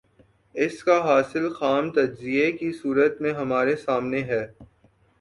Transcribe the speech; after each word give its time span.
اس 0.55 0.83
کا 0.83 0.97
حاصل 1.03 1.47
خام 1.53 1.91
تجزیے 1.91 2.51
کی 2.51 2.71
صورت 2.71 3.21
میں 3.21 3.33
ہمارے 3.33 3.75
سامنے 3.75 4.23
ہے۔ 4.23 4.45